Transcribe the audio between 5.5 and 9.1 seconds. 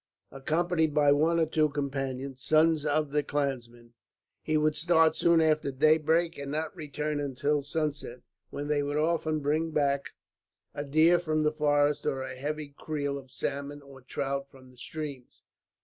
daybreak and not return until sunset, when they would